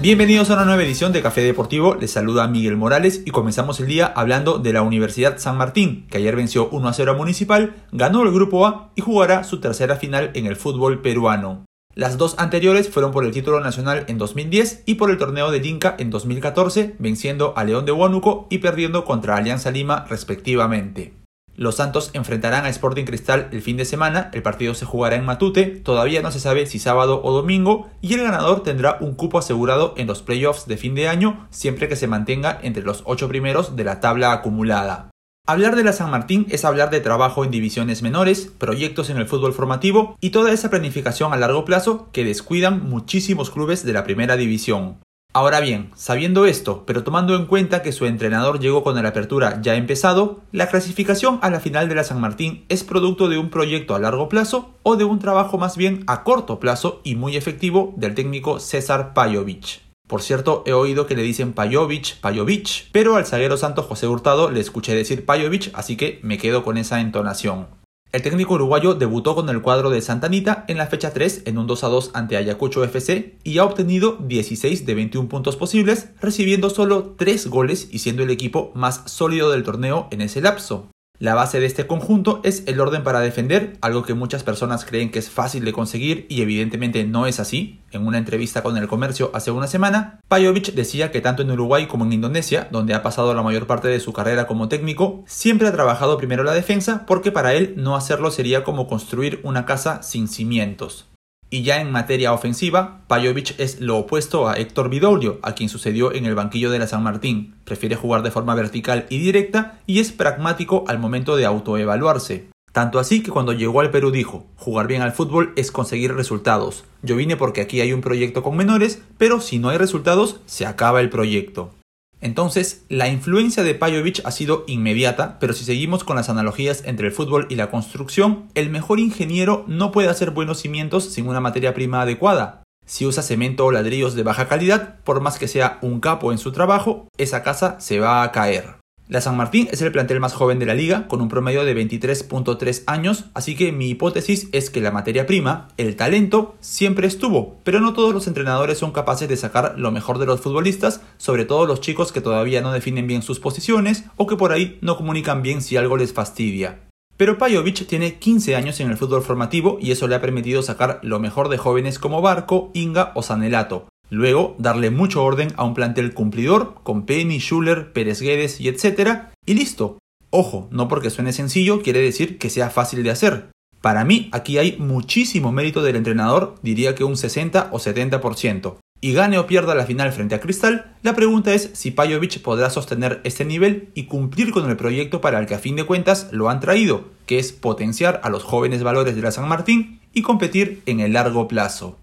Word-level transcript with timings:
Bienvenidos 0.00 0.48
a 0.48 0.54
una 0.54 0.64
nueva 0.64 0.84
edición 0.84 1.12
de 1.12 1.22
Café 1.22 1.40
Deportivo, 1.40 1.96
les 1.96 2.12
saluda 2.12 2.46
Miguel 2.46 2.76
Morales 2.76 3.22
y 3.26 3.32
comenzamos 3.32 3.80
el 3.80 3.88
día 3.88 4.06
hablando 4.06 4.60
de 4.60 4.72
la 4.72 4.82
Universidad 4.82 5.38
San 5.38 5.56
Martín, 5.56 6.06
que 6.08 6.18
ayer 6.18 6.36
venció 6.36 6.68
1 6.70 6.86
a 6.86 6.92
0 6.92 7.10
a 7.10 7.14
Municipal, 7.16 7.74
ganó 7.90 8.22
el 8.22 8.30
Grupo 8.30 8.64
A 8.64 8.92
y 8.94 9.00
jugará 9.00 9.42
su 9.42 9.58
tercera 9.58 9.96
final 9.96 10.30
en 10.34 10.46
el 10.46 10.54
fútbol 10.54 11.02
peruano. 11.02 11.64
Las 11.96 12.16
dos 12.16 12.36
anteriores 12.38 12.88
fueron 12.88 13.10
por 13.10 13.24
el 13.24 13.32
título 13.32 13.58
nacional 13.58 14.04
en 14.06 14.18
2010 14.18 14.84
y 14.86 14.94
por 14.94 15.10
el 15.10 15.18
torneo 15.18 15.50
de 15.50 15.66
Inca 15.66 15.96
en 15.98 16.10
2014, 16.10 16.94
venciendo 17.00 17.54
a 17.56 17.64
León 17.64 17.84
de 17.84 17.90
Huánuco 17.90 18.46
y 18.50 18.58
perdiendo 18.58 19.04
contra 19.04 19.34
Alianza 19.34 19.72
Lima 19.72 20.06
respectivamente. 20.08 21.12
Los 21.58 21.74
Santos 21.74 22.10
enfrentarán 22.12 22.66
a 22.66 22.68
Sporting 22.68 23.04
Cristal 23.04 23.48
el 23.50 23.62
fin 23.62 23.76
de 23.76 23.84
semana, 23.84 24.30
el 24.32 24.42
partido 24.42 24.74
se 24.74 24.84
jugará 24.84 25.16
en 25.16 25.24
Matute, 25.24 25.64
todavía 25.64 26.22
no 26.22 26.30
se 26.30 26.38
sabe 26.38 26.66
si 26.66 26.78
sábado 26.78 27.20
o 27.24 27.32
domingo, 27.32 27.90
y 28.00 28.14
el 28.14 28.22
ganador 28.22 28.62
tendrá 28.62 28.96
un 29.00 29.16
cupo 29.16 29.40
asegurado 29.40 29.92
en 29.96 30.06
los 30.06 30.22
playoffs 30.22 30.68
de 30.68 30.76
fin 30.76 30.94
de 30.94 31.08
año, 31.08 31.48
siempre 31.50 31.88
que 31.88 31.96
se 31.96 32.06
mantenga 32.06 32.60
entre 32.62 32.84
los 32.84 33.02
ocho 33.06 33.26
primeros 33.26 33.74
de 33.74 33.82
la 33.82 33.98
tabla 33.98 34.30
acumulada. 34.30 35.10
Hablar 35.48 35.74
de 35.74 35.82
la 35.82 35.92
San 35.92 36.12
Martín 36.12 36.46
es 36.48 36.64
hablar 36.64 36.90
de 36.90 37.00
trabajo 37.00 37.44
en 37.44 37.50
divisiones 37.50 38.02
menores, 38.02 38.52
proyectos 38.56 39.10
en 39.10 39.16
el 39.16 39.26
fútbol 39.26 39.52
formativo 39.52 40.16
y 40.20 40.30
toda 40.30 40.52
esa 40.52 40.70
planificación 40.70 41.32
a 41.32 41.38
largo 41.38 41.64
plazo 41.64 42.08
que 42.12 42.22
descuidan 42.22 42.88
muchísimos 42.88 43.50
clubes 43.50 43.84
de 43.84 43.94
la 43.94 44.04
primera 44.04 44.36
división. 44.36 44.98
Ahora 45.38 45.60
bien, 45.60 45.92
sabiendo 45.94 46.46
esto, 46.46 46.82
pero 46.84 47.04
tomando 47.04 47.36
en 47.36 47.46
cuenta 47.46 47.80
que 47.80 47.92
su 47.92 48.06
entrenador 48.06 48.58
llegó 48.58 48.82
con 48.82 49.00
la 49.00 49.08
apertura 49.08 49.60
ya 49.62 49.76
empezado, 49.76 50.40
la 50.50 50.66
clasificación 50.66 51.38
a 51.42 51.48
la 51.48 51.60
final 51.60 51.88
de 51.88 51.94
la 51.94 52.02
San 52.02 52.20
Martín 52.20 52.64
es 52.68 52.82
producto 52.82 53.28
de 53.28 53.38
un 53.38 53.48
proyecto 53.48 53.94
a 53.94 54.00
largo 54.00 54.28
plazo 54.28 54.74
o 54.82 54.96
de 54.96 55.04
un 55.04 55.20
trabajo 55.20 55.56
más 55.56 55.76
bien 55.76 56.02
a 56.08 56.24
corto 56.24 56.58
plazo 56.58 57.00
y 57.04 57.14
muy 57.14 57.36
efectivo 57.36 57.94
del 57.96 58.16
técnico 58.16 58.58
César 58.58 59.14
Pajovic. 59.14 59.80
Por 60.08 60.22
cierto, 60.22 60.64
he 60.66 60.72
oído 60.72 61.06
que 61.06 61.14
le 61.14 61.22
dicen 61.22 61.52
Pajovic, 61.52 62.18
Pajovic, 62.18 62.88
pero 62.90 63.14
al 63.14 63.24
zaguero 63.24 63.56
santo 63.56 63.84
José 63.84 64.08
Hurtado 64.08 64.50
le 64.50 64.58
escuché 64.58 64.92
decir 64.92 65.24
Pajovic, 65.24 65.70
así 65.74 65.96
que 65.96 66.18
me 66.24 66.38
quedo 66.38 66.64
con 66.64 66.78
esa 66.78 67.00
entonación. 67.00 67.77
El 68.10 68.22
técnico 68.22 68.54
uruguayo 68.54 68.94
debutó 68.94 69.34
con 69.34 69.50
el 69.50 69.60
cuadro 69.60 69.90
de 69.90 70.00
Santanita 70.00 70.64
en 70.68 70.78
la 70.78 70.86
fecha 70.86 71.12
3 71.12 71.42
en 71.44 71.58
un 71.58 71.66
2 71.66 71.84
a 71.84 71.88
2 71.88 72.10
ante 72.14 72.38
Ayacucho 72.38 72.82
FC 72.82 73.36
y 73.44 73.58
ha 73.58 73.64
obtenido 73.64 74.16
16 74.20 74.86
de 74.86 74.94
21 74.94 75.28
puntos 75.28 75.56
posibles, 75.56 76.08
recibiendo 76.18 76.70
solo 76.70 77.14
3 77.18 77.48
goles 77.48 77.88
y 77.90 77.98
siendo 77.98 78.22
el 78.22 78.30
equipo 78.30 78.72
más 78.74 79.02
sólido 79.04 79.50
del 79.50 79.62
torneo 79.62 80.08
en 80.10 80.22
ese 80.22 80.40
lapso. 80.40 80.88
La 81.20 81.34
base 81.34 81.58
de 81.58 81.66
este 81.66 81.88
conjunto 81.88 82.40
es 82.44 82.62
el 82.68 82.80
orden 82.80 83.02
para 83.02 83.18
defender, 83.18 83.76
algo 83.80 84.04
que 84.04 84.14
muchas 84.14 84.44
personas 84.44 84.84
creen 84.84 85.10
que 85.10 85.18
es 85.18 85.28
fácil 85.28 85.64
de 85.64 85.72
conseguir 85.72 86.26
y 86.28 86.42
evidentemente 86.42 87.04
no 87.04 87.26
es 87.26 87.40
así. 87.40 87.80
En 87.90 88.06
una 88.06 88.18
entrevista 88.18 88.62
con 88.62 88.76
el 88.76 88.86
comercio 88.86 89.32
hace 89.34 89.50
una 89.50 89.66
semana, 89.66 90.20
Pajovic 90.28 90.74
decía 90.74 91.10
que 91.10 91.20
tanto 91.20 91.42
en 91.42 91.50
Uruguay 91.50 91.88
como 91.88 92.04
en 92.04 92.12
Indonesia, 92.12 92.68
donde 92.70 92.94
ha 92.94 93.02
pasado 93.02 93.34
la 93.34 93.42
mayor 93.42 93.66
parte 93.66 93.88
de 93.88 93.98
su 93.98 94.12
carrera 94.12 94.46
como 94.46 94.68
técnico, 94.68 95.24
siempre 95.26 95.66
ha 95.66 95.72
trabajado 95.72 96.18
primero 96.18 96.44
la 96.44 96.54
defensa 96.54 97.04
porque 97.04 97.32
para 97.32 97.52
él 97.54 97.74
no 97.76 97.96
hacerlo 97.96 98.30
sería 98.30 98.62
como 98.62 98.86
construir 98.86 99.40
una 99.42 99.66
casa 99.66 100.04
sin 100.04 100.28
cimientos. 100.28 101.08
Y 101.50 101.62
ya 101.62 101.80
en 101.80 101.90
materia 101.90 102.32
ofensiva, 102.32 103.00
Pajovic 103.06 103.58
es 103.58 103.80
lo 103.80 103.96
opuesto 103.96 104.48
a 104.48 104.54
Héctor 104.54 104.90
Vidoglio, 104.90 105.38
a 105.42 105.54
quien 105.54 105.70
sucedió 105.70 106.12
en 106.12 106.26
el 106.26 106.34
banquillo 106.34 106.70
de 106.70 106.78
la 106.78 106.86
San 106.86 107.02
Martín. 107.02 107.54
Prefiere 107.64 107.96
jugar 107.96 108.22
de 108.22 108.30
forma 108.30 108.54
vertical 108.54 109.06
y 109.08 109.18
directa 109.18 109.78
y 109.86 110.00
es 110.00 110.12
pragmático 110.12 110.84
al 110.88 110.98
momento 110.98 111.36
de 111.36 111.46
autoevaluarse. 111.46 112.48
Tanto 112.72 112.98
así 112.98 113.22
que 113.22 113.30
cuando 113.30 113.54
llegó 113.54 113.80
al 113.80 113.90
Perú 113.90 114.10
dijo, 114.10 114.46
jugar 114.56 114.86
bien 114.86 115.00
al 115.00 115.12
fútbol 115.12 115.52
es 115.56 115.72
conseguir 115.72 116.14
resultados. 116.14 116.84
Yo 117.02 117.16
vine 117.16 117.36
porque 117.36 117.62
aquí 117.62 117.80
hay 117.80 117.94
un 117.94 118.02
proyecto 118.02 118.42
con 118.42 118.56
menores, 118.56 119.02
pero 119.16 119.40
si 119.40 119.58
no 119.58 119.70
hay 119.70 119.78
resultados, 119.78 120.40
se 120.44 120.66
acaba 120.66 121.00
el 121.00 121.08
proyecto. 121.08 121.72
Entonces, 122.20 122.84
la 122.88 123.08
influencia 123.08 123.62
de 123.62 123.74
Pajovic 123.74 124.20
ha 124.24 124.30
sido 124.30 124.64
inmediata, 124.66 125.38
pero 125.38 125.52
si 125.52 125.64
seguimos 125.64 126.04
con 126.04 126.16
las 126.16 126.28
analogías 126.28 126.82
entre 126.84 127.06
el 127.06 127.12
fútbol 127.12 127.46
y 127.48 127.54
la 127.54 127.70
construcción, 127.70 128.48
el 128.54 128.70
mejor 128.70 128.98
ingeniero 128.98 129.64
no 129.68 129.92
puede 129.92 130.08
hacer 130.08 130.32
buenos 130.32 130.60
cimientos 130.60 131.04
sin 131.04 131.28
una 131.28 131.40
materia 131.40 131.74
prima 131.74 132.02
adecuada. 132.02 132.62
Si 132.86 133.04
usa 133.06 133.22
cemento 133.22 133.66
o 133.66 133.70
ladrillos 133.70 134.14
de 134.14 134.22
baja 134.22 134.48
calidad, 134.48 134.96
por 135.04 135.20
más 135.20 135.38
que 135.38 135.46
sea 135.46 135.78
un 135.82 136.00
capo 136.00 136.32
en 136.32 136.38
su 136.38 136.52
trabajo, 136.52 137.06
esa 137.18 137.42
casa 137.42 137.78
se 137.80 138.00
va 138.00 138.22
a 138.22 138.32
caer. 138.32 138.77
La 139.08 139.22
San 139.22 139.38
Martín 139.38 139.68
es 139.72 139.80
el 139.80 139.90
plantel 139.90 140.20
más 140.20 140.34
joven 140.34 140.58
de 140.58 140.66
la 140.66 140.74
liga, 140.74 141.08
con 141.08 141.22
un 141.22 141.30
promedio 141.30 141.64
de 141.64 141.74
23.3 141.74 142.82
años, 142.86 143.24
así 143.32 143.56
que 143.56 143.72
mi 143.72 143.88
hipótesis 143.88 144.50
es 144.52 144.68
que 144.68 144.82
la 144.82 144.90
materia 144.90 145.24
prima, 145.24 145.68
el 145.78 145.96
talento, 145.96 146.56
siempre 146.60 147.06
estuvo, 147.06 147.56
pero 147.64 147.80
no 147.80 147.94
todos 147.94 148.12
los 148.12 148.26
entrenadores 148.26 148.76
son 148.76 148.92
capaces 148.92 149.26
de 149.26 149.38
sacar 149.38 149.78
lo 149.78 149.92
mejor 149.92 150.18
de 150.18 150.26
los 150.26 150.42
futbolistas, 150.42 151.00
sobre 151.16 151.46
todo 151.46 151.64
los 151.64 151.80
chicos 151.80 152.12
que 152.12 152.20
todavía 152.20 152.60
no 152.60 152.70
definen 152.70 153.06
bien 153.06 153.22
sus 153.22 153.40
posiciones 153.40 154.04
o 154.18 154.26
que 154.26 154.36
por 154.36 154.52
ahí 154.52 154.76
no 154.82 154.98
comunican 154.98 155.40
bien 155.40 155.62
si 155.62 155.78
algo 155.78 155.96
les 155.96 156.12
fastidia. 156.12 156.80
Pero 157.16 157.38
Pajovic 157.38 157.86
tiene 157.86 158.18
15 158.18 158.56
años 158.56 158.78
en 158.78 158.90
el 158.90 158.98
fútbol 158.98 159.22
formativo 159.22 159.78
y 159.80 159.90
eso 159.90 160.06
le 160.06 160.16
ha 160.16 160.20
permitido 160.20 160.62
sacar 160.62 161.00
lo 161.02 161.18
mejor 161.18 161.48
de 161.48 161.56
jóvenes 161.56 161.98
como 161.98 162.20
Barco, 162.20 162.70
Inga 162.74 163.12
o 163.14 163.22
Sanelato, 163.22 163.88
Luego, 164.10 164.56
darle 164.58 164.90
mucho 164.90 165.22
orden 165.22 165.52
a 165.56 165.64
un 165.64 165.74
plantel 165.74 166.14
cumplidor 166.14 166.76
con 166.82 167.04
Penny, 167.04 167.38
Schuller, 167.38 167.92
Pérez 167.92 168.20
Guedes 168.20 168.60
y 168.60 168.68
etc. 168.68 169.28
Y 169.44 169.54
listo. 169.54 169.98
Ojo, 170.30 170.68
no 170.70 170.88
porque 170.88 171.10
suene 171.10 171.32
sencillo 171.32 171.82
quiere 171.82 172.00
decir 172.00 172.38
que 172.38 172.50
sea 172.50 172.70
fácil 172.70 173.02
de 173.02 173.10
hacer. 173.10 173.50
Para 173.80 174.04
mí, 174.04 174.28
aquí 174.32 174.58
hay 174.58 174.76
muchísimo 174.78 175.52
mérito 175.52 175.82
del 175.82 175.96
entrenador, 175.96 176.56
diría 176.62 176.94
que 176.94 177.04
un 177.04 177.16
60 177.16 177.68
o 177.72 177.78
70%. 177.78 178.76
Y 179.00 179.12
gane 179.12 179.38
o 179.38 179.46
pierda 179.46 179.76
la 179.76 179.86
final 179.86 180.12
frente 180.12 180.34
a 180.34 180.40
Cristal, 180.40 180.96
la 181.02 181.14
pregunta 181.14 181.54
es 181.54 181.70
si 181.74 181.92
Pajovic 181.92 182.42
podrá 182.42 182.68
sostener 182.68 183.20
este 183.22 183.44
nivel 183.44 183.90
y 183.94 184.04
cumplir 184.04 184.50
con 184.50 184.68
el 184.68 184.76
proyecto 184.76 185.20
para 185.20 185.38
el 185.38 185.46
que 185.46 185.54
a 185.54 185.60
fin 185.60 185.76
de 185.76 185.84
cuentas 185.84 186.28
lo 186.32 186.50
han 186.50 186.58
traído, 186.58 187.04
que 187.24 187.38
es 187.38 187.52
potenciar 187.52 188.20
a 188.24 188.30
los 188.30 188.42
jóvenes 188.42 188.82
valores 188.82 189.14
de 189.14 189.22
la 189.22 189.30
San 189.30 189.48
Martín 189.48 190.00
y 190.12 190.22
competir 190.22 190.82
en 190.86 190.98
el 190.98 191.12
largo 191.12 191.46
plazo. 191.46 191.96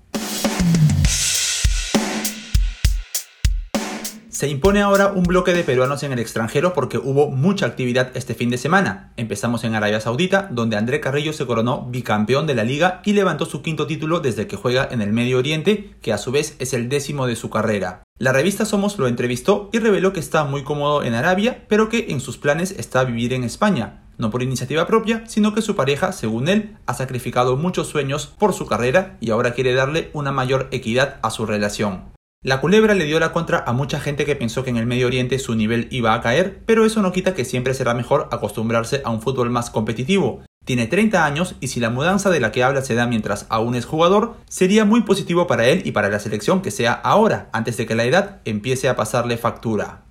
Se 4.35 4.50
impone 4.50 4.81
ahora 4.81 5.13
un 5.16 5.23
bloque 5.23 5.53
de 5.53 5.63
peruanos 5.63 6.03
en 6.03 6.12
el 6.12 6.19
extranjero 6.19 6.73
porque 6.73 6.97
hubo 6.97 7.31
mucha 7.31 7.68
actividad 7.68 8.12
este 8.16 8.35
fin 8.35 8.50
de 8.50 8.57
semana. 8.57 9.13
Empezamos 9.16 9.63
en 9.63 9.75
Arabia 9.75 10.01
Saudita, 10.01 10.50
donde 10.51 10.75
André 10.75 11.00
Carrillo 11.00 11.31
se 11.31 11.46
coronó 11.46 11.88
bicampeón 11.90 12.46
de 12.46 12.53
la 12.53 12.66
liga 12.66 13.01
y 13.06 13.13
levantó 13.13 13.46
su 13.46 13.62
quinto 13.62 13.88
título 13.88 14.19
desde 14.19 14.46
que 14.46 14.57
juega 14.57 14.90
en 14.91 15.01
el 15.01 15.13
Medio 15.13 15.38
Oriente, 15.38 15.96
que 16.01 16.12
a 16.12 16.18
su 16.18 16.34
vez 16.34 16.57
es 16.59 16.73
el 16.73 16.90
décimo 16.90 17.28
de 17.28 17.38
su 17.38 17.50
carrera. 17.50 18.03
La 18.19 18.34
revista 18.34 18.66
Somos 18.66 19.00
lo 19.00 19.07
entrevistó 19.07 19.69
y 19.72 19.79
reveló 19.79 20.12
que 20.12 20.19
está 20.19 20.44
muy 20.44 20.66
cómodo 20.66 21.03
en 21.03 21.13
Arabia, 21.13 21.63
pero 21.69 21.88
que 21.88 22.07
en 22.09 22.19
sus 22.19 22.38
planes 22.38 22.75
está 22.78 23.06
vivir 23.06 23.31
en 23.31 23.46
España. 23.46 24.03
No 24.17 24.31
por 24.31 24.44
iniciativa 24.44 24.85
propia, 24.85 25.23
sino 25.28 25.53
que 25.53 25.62
su 25.62 25.78
pareja, 25.78 26.12
según 26.12 26.50
él, 26.50 26.75
ha 26.88 26.94
sacrificado 26.94 27.56
muchos 27.56 27.88
sueños 27.88 28.28
por 28.38 28.52
su 28.52 28.66
carrera 28.66 29.16
y 29.22 29.29
ahora 29.29 29.53
quiere 29.53 29.73
darle 29.73 30.09
una 30.12 30.34
mayor 30.34 30.67
equidad 30.72 31.19
a 31.22 31.31
su 31.31 31.46
relación. 31.46 32.14
La 32.45 32.61
culebra 32.61 32.94
le 32.94 33.06
dio 33.06 33.19
la 33.19 33.31
contra 33.31 33.63
a 33.66 33.73
mucha 33.73 34.00
gente 34.00 34.23
que 34.23 34.35
pensó 34.35 34.63
que 34.63 34.69
en 34.69 34.78
el 34.78 34.85
Medio 34.85 35.07
Oriente 35.07 35.39
su 35.39 35.56
nivel 35.56 35.88
iba 35.89 36.13
a 36.13 36.22
caer, 36.22 36.61
pero 36.67 36.85
eso 36.85 37.01
no 37.01 37.11
quita 37.11 37.33
que 37.33 37.44
siempre 37.44 37.73
será 37.73 37.95
mejor 37.95 38.29
acostumbrarse 38.31 39.01
a 39.03 39.09
un 39.09 39.19
fútbol 39.19 39.50
más 39.50 39.72
competitivo. 39.72 40.44
Tiene 40.63 40.85
30 40.85 41.25
años 41.25 41.55
y 41.59 41.69
si 41.69 41.79
la 41.79 41.89
mudanza 41.89 42.29
de 42.29 42.39
la 42.39 42.51
que 42.51 42.63
habla 42.63 42.84
se 42.84 42.94
da 42.94 43.07
mientras 43.07 43.47
aún 43.50 43.73
es 43.73 43.85
jugador, 43.85 44.35
sería 44.47 44.85
muy 44.85 45.01
positivo 45.01 45.47
para 45.47 45.66
él 45.66 45.81
y 45.85 45.91
para 45.91 46.09
la 46.09 46.19
selección 46.19 46.61
que 46.61 46.69
sea 46.69 46.94
ahora, 46.94 47.50
antes 47.51 47.78
de 47.78 47.88
que 47.88 47.95
la 47.95 48.03
edad 48.03 48.41
empiece 48.45 48.89
a 48.89 48.95
pasarle 48.95 49.38
factura. 49.38 50.03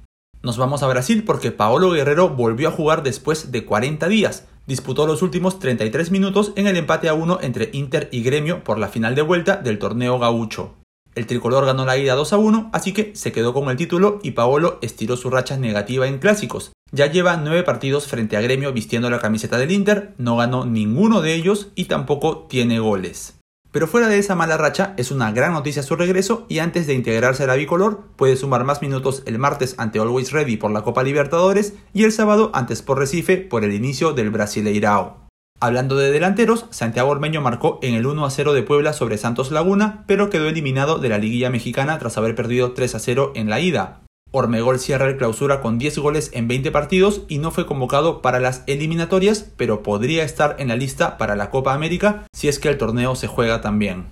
Nos 0.43 0.58
vamos 0.58 0.82
a 0.82 0.88
Brasil 0.88 1.23
porque 1.25 1.53
Paolo 1.53 1.93
Guerrero 1.93 2.31
volvió 2.31 2.67
a 2.67 2.73
jugar 2.73 3.05
después 3.05 3.53
de 3.53 3.64
40 3.64 4.08
días. 4.08 4.49
Disputó 4.67 5.06
los 5.06 5.23
últimos 5.23 5.61
33 5.61 6.11
minutos 6.11 6.53
en 6.56 6.67
el 6.67 6.76
empate 6.79 7.08
a 7.08 7.14
1 7.14 7.38
entre 7.43 7.70
Inter 7.73 8.08
y 8.11 8.25
Gremio 8.25 8.64
por 8.64 8.81
la 8.81 8.88
final 8.88 9.14
de 9.14 9.23
vuelta 9.23 9.55
del 9.58 9.79
torneo 9.79 10.19
gaucho. 10.19 10.75
El 11.14 11.26
tricolor 11.26 11.64
ganó 11.64 11.84
la 11.84 11.96
ida 11.96 12.14
2 12.14 12.32
a 12.32 12.37
1, 12.38 12.70
así 12.72 12.93
que 12.93 13.14
se 13.14 13.31
quedó 13.31 13.55
con 13.55 13.69
el 13.70 13.76
título 13.76 14.19
y 14.22 14.32
Paolo 14.32 14.78
estiró 14.82 15.16
su 15.16 15.31
racha 15.31 15.56
negativa 15.56 16.08
en 16.08 16.19
clásicos. 16.19 16.72
Ya 16.90 17.06
lleva 17.06 17.37
9 17.37 17.62
partidos 17.62 18.06
frente 18.08 18.37
a 18.37 18.40
Gremio 18.40 18.72
vistiendo 18.72 19.11
la 19.11 19.20
camiseta 19.20 19.58
del 19.58 19.70
Inter, 19.70 20.14
no 20.19 20.37
ganó 20.37 20.64
ninguno 20.64 21.20
de 21.20 21.34
ellos 21.34 21.69
y 21.75 21.84
tampoco 21.84 22.46
tiene 22.49 22.81
goles. 22.81 23.34
Pero 23.70 23.88
fuera 23.88 24.08
de 24.08 24.19
esa 24.19 24.37
mala 24.37 24.56
racha, 24.56 24.94
es 24.96 25.11
una 25.11 25.32
gran 25.32 25.52
noticia 25.52 25.82
su 25.82 25.96
regreso 25.96 26.46
y 26.49 26.61
antes 26.61 26.87
de 26.87 26.94
integrarse 26.94 27.43
a 27.43 27.46
la 27.49 27.56
bicolor, 27.56 28.05
puede 28.14 28.37
sumar 28.37 28.62
más 28.62 28.82
minutos 28.82 29.25
el 29.26 29.40
martes 29.40 29.75
ante 29.78 29.99
Always 29.99 30.31
Ready 30.31 30.56
por 30.56 30.70
la 30.70 30.82
Copa 30.82 31.02
Libertadores 31.02 31.75
y 31.93 32.05
el 32.05 32.12
sábado 32.12 32.52
ante 32.55 32.72
Sport 32.75 33.00
Recife 33.00 33.38
por 33.38 33.64
el 33.64 33.72
inicio 33.72 34.12
del 34.12 34.31
Brasileirao. 34.31 35.24
Hablando 35.65 35.97
de 35.97 36.11
delanteros, 36.12 36.67
Santiago 36.69 37.09
Ormeño 37.09 37.41
marcó 37.41 37.79
en 37.81 37.95
el 37.95 38.05
1 38.05 38.27
a 38.27 38.31
0 38.31 38.53
de 38.53 38.62
Puebla 38.62 38.93
sobre 38.93 39.17
Santos 39.17 39.51
Laguna, 39.51 40.05
pero 40.06 40.29
quedó 40.29 40.47
eliminado 40.47 40.99
de 40.99 41.09
la 41.09 41.17
liguilla 41.17 41.49
mexicana 41.49 41.99
tras 41.99 42.19
haber 42.19 42.35
perdido 42.35 42.73
3 42.73 42.95
a 42.95 42.99
0 42.99 43.33
en 43.35 43.49
la 43.49 43.61
ida. 43.61 44.03
Ormegol 44.31 44.79
cierra 44.79 45.09
el 45.09 45.17
clausura 45.17 45.62
con 45.62 45.79
10 45.79 46.01
goles 46.01 46.31
en 46.35 46.49
20 46.49 46.71
partidos 46.71 47.23
y 47.29 47.39
no 47.39 47.51
fue 47.51 47.65
convocado 47.65 48.21
para 48.21 48.41
las 48.41 48.62
eliminatorias, 48.67 49.53
pero 49.56 49.83
podría 49.83 50.23
estar 50.23 50.56
en 50.59 50.69
la 50.69 50.77
lista 50.77 51.17
para 51.17 51.35
la 51.35 51.49
Copa 51.49 51.73
América 51.73 52.27
si 52.35 52.49
es 52.49 52.59
que 52.59 52.69
el 52.69 52.77
torneo 52.77 53.15
se 53.15 53.27
juega 53.27 53.62
también. 53.62 54.09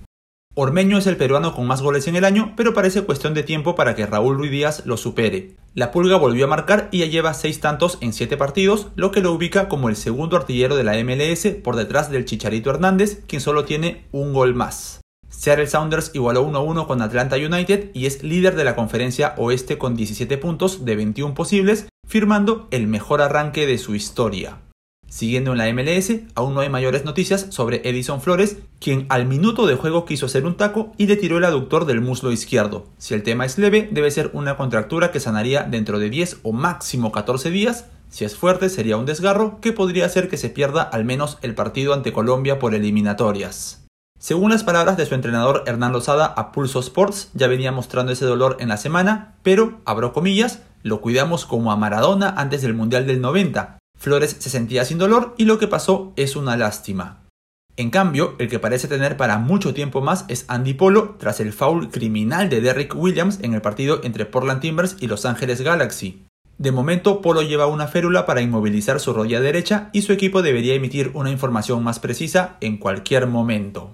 Ormeño 0.55 0.99
es 0.99 1.07
el 1.07 1.17
peruano 1.17 1.55
con 1.55 1.65
más 1.65 1.81
goles 1.81 2.07
en 2.07 2.15
el 2.15 2.25
año, 2.25 2.53
pero 2.55 2.75
parece 2.75 3.01
cuestión 3.01 3.33
de 3.33 3.41
tiempo 3.41 3.73
para 3.73 3.95
que 3.95 4.05
Raúl 4.05 4.37
Ruiz 4.37 4.51
Díaz 4.51 4.85
lo 4.85 4.97
supere. 4.97 5.55
La 5.73 5.91
Pulga 5.91 6.17
volvió 6.17 6.45
a 6.45 6.47
marcar 6.47 6.89
y 6.91 6.99
ya 6.99 7.07
lleva 7.07 7.33
6 7.33 7.59
tantos 7.59 7.97
en 8.01 8.13
7 8.13 8.37
partidos, 8.37 8.89
lo 8.95 9.09
que 9.09 9.21
lo 9.21 9.31
ubica 9.31 9.67
como 9.67 9.89
el 9.89 9.95
segundo 9.95 10.37
artillero 10.37 10.75
de 10.75 10.83
la 10.83 10.93
MLS 11.03 11.47
por 11.63 11.75
detrás 11.75 12.11
del 12.11 12.25
Chicharito 12.25 12.69
Hernández, 12.69 13.23
quien 13.25 13.41
solo 13.41 13.65
tiene 13.65 14.05
un 14.11 14.31
gol 14.31 14.53
más. 14.53 15.01
Seattle 15.27 15.65
Sounders 15.65 16.11
igualó 16.13 16.47
1-1 16.47 16.85
con 16.85 17.01
Atlanta 17.01 17.35
United 17.35 17.89
y 17.95 18.05
es 18.05 18.21
líder 18.21 18.55
de 18.55 18.63
la 18.63 18.75
conferencia 18.75 19.33
oeste 19.37 19.79
con 19.79 19.95
17 19.95 20.37
puntos 20.37 20.85
de 20.85 20.95
21 20.95 21.33
posibles, 21.33 21.87
firmando 22.07 22.67
el 22.69 22.85
mejor 22.85 23.23
arranque 23.23 23.65
de 23.65 23.79
su 23.79 23.95
historia. 23.95 24.59
Siguiendo 25.13 25.51
en 25.51 25.59
la 25.59 25.71
MLS, 25.71 26.11
aún 26.33 26.55
no 26.55 26.61
hay 26.61 26.69
mayores 26.69 27.05
noticias 27.05 27.45
sobre 27.49 27.87
Edison 27.87 28.19
Flores, 28.19 28.57
quien 28.79 29.05
al 29.09 29.27
minuto 29.27 29.67
de 29.67 29.75
juego 29.75 30.05
quiso 30.05 30.25
hacer 30.25 30.43
un 30.43 30.57
taco 30.57 30.91
y 30.97 31.05
le 31.05 31.17
tiró 31.17 31.37
el 31.37 31.45
aductor 31.45 31.85
del 31.85 32.01
muslo 32.01 32.31
izquierdo. 32.31 32.87
Si 32.97 33.13
el 33.13 33.21
tema 33.21 33.45
es 33.45 33.59
leve, 33.59 33.87
debe 33.91 34.09
ser 34.09 34.31
una 34.33 34.57
contractura 34.57 35.11
que 35.11 35.19
sanaría 35.19 35.65
dentro 35.65 35.99
de 35.99 36.09
10 36.09 36.39
o 36.41 36.51
máximo 36.51 37.11
14 37.11 37.51
días. 37.51 37.85
Si 38.09 38.25
es 38.25 38.35
fuerte, 38.35 38.69
sería 38.69 38.97
un 38.97 39.05
desgarro 39.05 39.59
que 39.61 39.71
podría 39.71 40.07
hacer 40.07 40.29
que 40.29 40.37
se 40.37 40.49
pierda 40.49 40.81
al 40.81 41.05
menos 41.05 41.37
el 41.43 41.53
partido 41.53 41.93
ante 41.93 42.11
Colombia 42.11 42.57
por 42.57 42.73
eliminatorias. 42.73 43.85
Según 44.17 44.49
las 44.49 44.63
palabras 44.63 44.97
de 44.97 45.05
su 45.05 45.13
entrenador 45.13 45.63
Hernán 45.67 45.93
Lozada 45.93 46.25
a 46.25 46.51
Pulso 46.51 46.79
Sports, 46.79 47.29
ya 47.35 47.45
venía 47.45 47.71
mostrando 47.71 48.11
ese 48.11 48.25
dolor 48.25 48.57
en 48.59 48.69
la 48.69 48.77
semana, 48.77 49.35
pero, 49.43 49.79
abro 49.85 50.11
comillas, 50.11 50.63
lo 50.81 51.01
cuidamos 51.01 51.45
como 51.45 51.71
a 51.71 51.77
Maradona 51.77 52.33
antes 52.35 52.63
del 52.63 52.73
Mundial 52.73 53.05
del 53.05 53.21
90, 53.21 53.77
Flores 54.03 54.35
se 54.37 54.49
sentía 54.49 54.83
sin 54.83 54.97
dolor 54.97 55.33
y 55.37 55.45
lo 55.45 55.57
que 55.57 55.69
pasó 55.69 56.11
es 56.17 56.35
una 56.35 56.57
lástima. 56.57 57.23
En 57.77 57.89
cambio, 57.89 58.35
el 58.37 58.49
que 58.49 58.59
parece 58.59 58.89
tener 58.89 59.15
para 59.15 59.37
mucho 59.37 59.73
tiempo 59.73 60.01
más 60.01 60.25
es 60.27 60.43
Andy 60.49 60.73
Polo 60.73 61.15
tras 61.17 61.39
el 61.39 61.53
foul 61.53 61.89
criminal 61.89 62.49
de 62.49 62.59
Derrick 62.59 62.93
Williams 62.97 63.39
en 63.43 63.53
el 63.53 63.61
partido 63.61 64.01
entre 64.03 64.25
Portland 64.25 64.59
Timbers 64.59 64.97
y 64.99 65.07
Los 65.07 65.25
Ángeles 65.25 65.61
Galaxy. 65.61 66.25
De 66.57 66.73
momento, 66.73 67.21
Polo 67.21 67.43
lleva 67.43 67.67
una 67.67 67.87
férula 67.87 68.25
para 68.25 68.41
inmovilizar 68.41 68.99
su 68.99 69.13
rodilla 69.13 69.39
derecha 69.39 69.89
y 69.93 70.01
su 70.01 70.11
equipo 70.11 70.41
debería 70.41 70.73
emitir 70.75 71.11
una 71.13 71.31
información 71.31 71.81
más 71.81 71.99
precisa 71.99 72.57
en 72.59 72.79
cualquier 72.79 73.27
momento. 73.27 73.91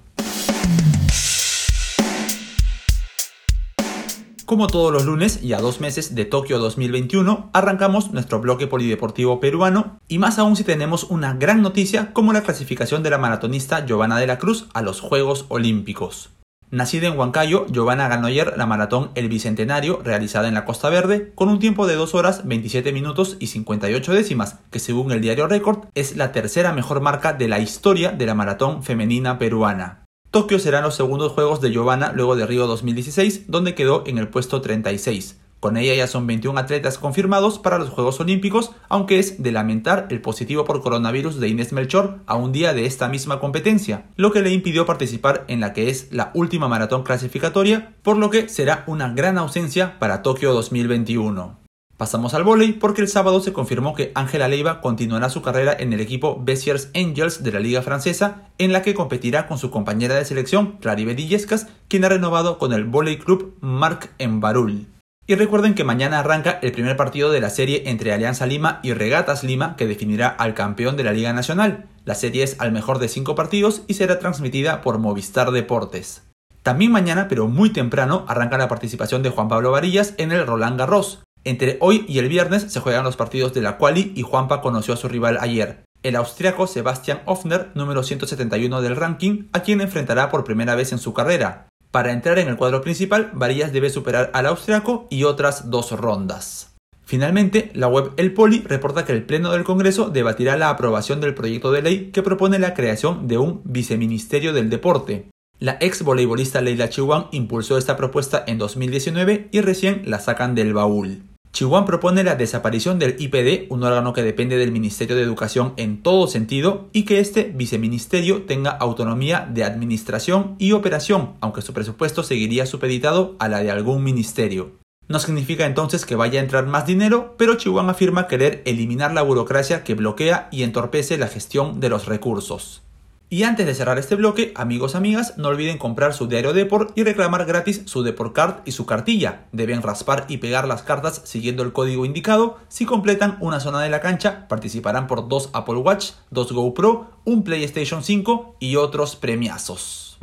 Como 4.49 4.65
todos 4.65 4.91
los 4.91 5.05
lunes 5.05 5.43
y 5.43 5.53
a 5.53 5.59
dos 5.59 5.79
meses 5.79 6.15
de 6.15 6.25
Tokio 6.25 6.57
2021, 6.57 7.51
arrancamos 7.53 8.13
nuestro 8.13 8.41
bloque 8.41 8.65
polideportivo 8.65 9.39
peruano 9.39 9.99
y 10.07 10.17
más 10.17 10.39
aún 10.39 10.55
si 10.55 10.63
tenemos 10.63 11.03
una 11.03 11.35
gran 11.35 11.61
noticia 11.61 12.13
como 12.13 12.33
la 12.33 12.41
clasificación 12.41 13.03
de 13.03 13.11
la 13.11 13.19
maratonista 13.19 13.85
Giovanna 13.85 14.17
de 14.17 14.25
la 14.25 14.39
Cruz 14.39 14.67
a 14.73 14.81
los 14.81 15.01
Juegos 15.01 15.45
Olímpicos. 15.49 16.31
Nacida 16.71 17.09
en 17.09 17.19
Huancayo, 17.19 17.67
Giovanna 17.67 18.07
ganó 18.07 18.25
ayer 18.25 18.55
la 18.57 18.65
maratón 18.65 19.11
El 19.13 19.29
Bicentenario 19.29 20.01
realizada 20.03 20.47
en 20.47 20.55
la 20.55 20.65
Costa 20.65 20.89
Verde 20.89 21.31
con 21.35 21.49
un 21.49 21.59
tiempo 21.59 21.85
de 21.85 21.93
2 21.93 22.15
horas 22.15 22.47
27 22.47 22.91
minutos 22.91 23.37
y 23.39 23.47
58 23.47 24.13
décimas, 24.13 24.57
que 24.71 24.79
según 24.79 25.11
el 25.11 25.21
diario 25.21 25.45
Record 25.45 25.89
es 25.93 26.17
la 26.17 26.31
tercera 26.31 26.73
mejor 26.73 27.01
marca 27.01 27.33
de 27.33 27.47
la 27.49 27.59
historia 27.59 28.13
de 28.13 28.25
la 28.25 28.33
maratón 28.33 28.81
femenina 28.81 29.37
peruana. 29.37 30.08
Tokio 30.31 30.59
serán 30.59 30.83
los 30.83 30.93
segundos 30.93 31.31
juegos 31.31 31.59
de 31.59 31.71
Giovanna 31.71 32.11
luego 32.13 32.35
de 32.35 32.45
Río 32.45 32.67
2016, 32.67 33.45
donde 33.47 33.73
quedó 33.73 34.03
en 34.05 34.19
el 34.19 34.27
puesto 34.27 34.61
36. 34.61 35.39
Con 35.59 35.75
ella 35.75 35.95
ya 35.95 36.05
son 36.05 36.27
21 36.27 36.59
atletas 36.59 36.99
confirmados 36.99 37.57
para 37.57 37.79
los 37.79 37.89
Juegos 37.89 38.19
Olímpicos, 38.19 38.71
aunque 38.89 39.17
es 39.17 39.41
de 39.41 39.51
lamentar 39.51 40.05
el 40.11 40.21
positivo 40.21 40.65
por 40.65 40.83
coronavirus 40.83 41.39
de 41.39 41.47
Inés 41.47 41.73
Melchor 41.73 42.19
a 42.27 42.35
un 42.35 42.51
día 42.51 42.75
de 42.75 42.85
esta 42.85 43.09
misma 43.09 43.39
competencia, 43.39 44.05
lo 44.17 44.31
que 44.31 44.41
le 44.41 44.51
impidió 44.51 44.85
participar 44.85 45.45
en 45.47 45.61
la 45.61 45.73
que 45.73 45.89
es 45.89 46.09
la 46.11 46.29
última 46.35 46.67
maratón 46.67 47.01
clasificatoria, 47.01 47.95
por 48.03 48.15
lo 48.15 48.29
que 48.29 48.49
será 48.49 48.83
una 48.85 49.11
gran 49.11 49.39
ausencia 49.39 49.97
para 49.97 50.21
Tokio 50.21 50.53
2021. 50.53 51.68
Pasamos 51.99 52.33
al 52.33 52.45
vóley 52.45 52.71
porque 52.71 53.01
el 53.01 53.09
sábado 53.09 53.41
se 53.41 53.51
confirmó 53.51 53.93
que 53.93 54.13
Ángela 54.15 54.47
Leiva 54.47 54.79
continuará 54.79 55.29
su 55.29 55.41
carrera 55.41 55.75
en 55.77 55.91
el 55.91 55.99
equipo 55.99 56.41
Bessiers 56.41 56.91
Angels 56.95 57.43
de 57.43 57.51
la 57.51 57.59
Liga 57.59 57.81
Francesa, 57.81 58.43
en 58.57 58.71
la 58.71 58.81
que 58.81 58.93
competirá 58.93 59.47
con 59.47 59.57
su 59.57 59.69
compañera 59.69 60.15
de 60.15 60.23
selección, 60.23 60.77
Claribel 60.79 61.19
Illescas, 61.19 61.67
quien 61.89 62.05
ha 62.05 62.09
renovado 62.09 62.57
con 62.57 62.71
el 62.71 62.85
Volley 62.85 63.17
Club 63.17 63.57
Marc 63.59 64.13
Embarul. 64.17 64.87
Y 65.27 65.35
recuerden 65.35 65.73
que 65.73 65.83
mañana 65.83 66.19
arranca 66.19 66.57
el 66.61 66.71
primer 66.71 66.95
partido 66.95 67.31
de 67.31 67.41
la 67.41 67.49
serie 67.49 67.83
entre 67.87 68.13
Alianza 68.13 68.45
Lima 68.45 68.79
y 68.81 68.93
Regatas 68.93 69.43
Lima 69.43 69.75
que 69.75 69.85
definirá 69.85 70.29
al 70.29 70.53
campeón 70.53 70.95
de 70.95 71.03
la 71.03 71.11
Liga 71.11 71.33
Nacional. 71.33 71.87
La 72.05 72.15
serie 72.15 72.43
es 72.43 72.61
al 72.61 72.71
mejor 72.71 72.99
de 72.99 73.09
cinco 73.09 73.35
partidos 73.35 73.81
y 73.87 73.95
será 73.95 74.19
transmitida 74.19 74.79
por 74.79 74.99
Movistar 74.99 75.51
Deportes. 75.51 76.23
También 76.63 76.93
mañana, 76.93 77.27
pero 77.27 77.49
muy 77.49 77.71
temprano, 77.71 78.23
arranca 78.29 78.57
la 78.57 78.69
participación 78.69 79.21
de 79.21 79.31
Juan 79.31 79.49
Pablo 79.49 79.71
Varillas 79.71 80.13
en 80.17 80.31
el 80.31 80.47
Roland 80.47 80.79
Garros. 80.79 81.23
Entre 81.43 81.77
hoy 81.79 82.05
y 82.07 82.19
el 82.19 82.27
viernes 82.27 82.63
se 82.69 82.79
juegan 82.79 83.03
los 83.03 83.15
partidos 83.15 83.53
de 83.53 83.61
la 83.61 83.77
quali 83.77 84.11
y 84.15 84.23
Juanpa 84.23 84.61
conoció 84.61 84.93
a 84.93 84.97
su 84.97 85.07
rival 85.07 85.37
ayer, 85.39 85.83
el 86.03 86.15
austriaco 86.15 86.67
Sebastian 86.67 87.21
Hoffner, 87.25 87.71
número 87.75 88.03
171 88.03 88.81
del 88.81 88.95
ranking, 88.95 89.47
a 89.51 89.61
quien 89.61 89.81
enfrentará 89.81 90.29
por 90.29 90.43
primera 90.43 90.75
vez 90.75 90.91
en 90.91 90.99
su 90.99 91.13
carrera. 91.13 91.67
Para 91.91 92.11
entrar 92.11 92.39
en 92.39 92.47
el 92.47 92.55
cuadro 92.55 92.81
principal, 92.81 93.31
Varillas 93.33 93.73
debe 93.73 93.89
superar 93.89 94.29
al 94.33 94.45
austriaco 94.45 95.07
y 95.09 95.23
otras 95.23 95.69
dos 95.69 95.91
rondas. 95.91 96.75
Finalmente, 97.03 97.71
la 97.73 97.87
web 97.87 98.11
El 98.17 98.33
Poli 98.33 98.61
reporta 98.61 99.03
que 99.03 99.13
el 99.13 99.23
Pleno 99.23 99.51
del 99.51 99.63
Congreso 99.63 100.09
debatirá 100.09 100.55
la 100.57 100.69
aprobación 100.69 101.19
del 101.19 101.33
proyecto 101.33 101.71
de 101.71 101.81
ley 101.81 102.11
que 102.11 102.21
propone 102.21 102.59
la 102.59 102.75
creación 102.75 103.27
de 103.27 103.39
un 103.39 103.61
viceministerio 103.65 104.53
del 104.53 104.69
deporte. 104.69 105.31
La 105.59 105.77
ex 105.81 106.03
voleibolista 106.03 106.61
Leila 106.61 106.89
Chihuahua 106.89 107.29
impulsó 107.31 107.77
esta 107.77 107.97
propuesta 107.97 108.43
en 108.45 108.59
2019 108.59 109.49
y 109.51 109.61
recién 109.61 110.03
la 110.05 110.19
sacan 110.19 110.53
del 110.53 110.73
baúl. 110.73 111.23
Chihuahua 111.51 111.85
propone 111.85 112.23
la 112.23 112.35
desaparición 112.35 112.99
del 112.99 113.15
IPD, 113.19 113.71
un 113.71 113.83
órgano 113.83 114.13
que 114.13 114.23
depende 114.23 114.57
del 114.57 114.71
Ministerio 114.71 115.15
de 115.15 115.23
Educación 115.23 115.73
en 115.77 116.01
todo 116.03 116.27
sentido, 116.27 116.87
y 116.93 117.03
que 117.03 117.19
este 117.19 117.51
viceministerio 117.55 118.43
tenga 118.43 118.69
autonomía 118.71 119.49
de 119.51 119.63
administración 119.63 120.55
y 120.59 120.73
operación, 120.73 121.33
aunque 121.41 121.61
su 121.61 121.73
presupuesto 121.73 122.23
seguiría 122.23 122.65
supeditado 122.65 123.35
a 123.39 123.49
la 123.49 123.61
de 123.61 123.71
algún 123.71 124.03
ministerio. 124.03 124.71
No 125.07 125.17
significa 125.17 125.65
entonces 125.65 126.05
que 126.05 126.15
vaya 126.15 126.39
a 126.39 126.43
entrar 126.43 126.67
más 126.67 126.85
dinero, 126.85 127.33
pero 127.35 127.55
Chihuahua 127.55 127.91
afirma 127.91 128.27
querer 128.27 128.61
eliminar 128.65 129.11
la 129.11 129.23
burocracia 129.23 129.83
que 129.83 129.95
bloquea 129.95 130.49
y 130.51 130.61
entorpece 130.61 131.17
la 131.17 131.27
gestión 131.27 131.79
de 131.79 131.89
los 131.89 132.05
recursos. 132.05 132.83
Y 133.31 133.43
antes 133.43 133.67
de 133.67 133.75
cerrar 133.75 133.99
este 133.99 134.15
bloque, 134.15 134.53
amigos 134.55 134.95
amigas, 134.95 135.37
no 135.37 135.49
olviden 135.49 135.77
comprar 135.77 136.15
su 136.15 136.27
diario 136.27 136.51
Deport 136.51 136.97
y 136.97 137.03
reclamar 137.03 137.45
gratis 137.45 137.83
su 137.85 138.01
Deport 138.01 138.33
Card 138.33 138.55
y 138.65 138.71
su 138.71 138.87
cartilla. 138.87 139.45
Deben 139.51 139.83
raspar 139.83 140.25
y 140.27 140.37
pegar 140.37 140.67
las 140.67 140.81
cartas 140.81 141.21
siguiendo 141.25 141.61
el 141.61 141.71
código 141.71 142.05
indicado. 142.05 142.57
Si 142.69 142.85
completan 142.85 143.37
una 143.39 143.59
zona 143.59 143.81
de 143.81 143.89
la 143.89 144.01
cancha, 144.01 144.47
participarán 144.47 145.05
por 145.05 145.27
dos 145.27 145.51
Apple 145.53 145.75
Watch, 145.75 146.13
dos 146.31 146.51
GoPro, 146.51 147.11
un 147.23 147.43
PlayStation 147.43 148.03
5 148.03 148.55
y 148.59 148.77
otros 148.77 149.15
premiazos. 149.15 150.17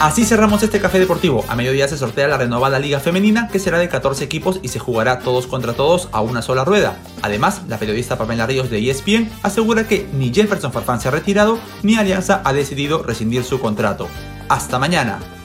Así 0.00 0.26
cerramos 0.26 0.62
este 0.62 0.78
café 0.78 0.98
deportivo. 0.98 1.42
A 1.48 1.56
mediodía 1.56 1.88
se 1.88 1.96
sortea 1.96 2.28
la 2.28 2.36
renovada 2.36 2.78
Liga 2.78 3.00
Femenina, 3.00 3.48
que 3.48 3.58
será 3.58 3.78
de 3.78 3.88
14 3.88 4.24
equipos 4.24 4.60
y 4.62 4.68
se 4.68 4.78
jugará 4.78 5.20
todos 5.20 5.46
contra 5.46 5.72
todos 5.72 6.10
a 6.12 6.20
una 6.20 6.42
sola 6.42 6.66
rueda. 6.66 6.98
Además, 7.22 7.62
la 7.66 7.78
periodista 7.78 8.18
Pamela 8.18 8.46
Ríos 8.46 8.68
de 8.68 8.90
ESPN 8.90 9.30
asegura 9.42 9.88
que 9.88 10.06
ni 10.12 10.34
Jefferson 10.34 10.70
Farfán 10.70 11.00
se 11.00 11.08
ha 11.08 11.12
retirado, 11.12 11.58
ni 11.82 11.96
Alianza 11.96 12.42
ha 12.44 12.52
decidido 12.52 13.02
rescindir 13.02 13.42
su 13.42 13.58
contrato. 13.58 14.06
¡Hasta 14.50 14.78
mañana! 14.78 15.35